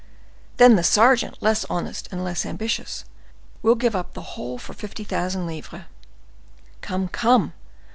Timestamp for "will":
3.61-3.75